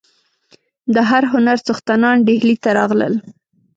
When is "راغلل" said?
2.77-3.13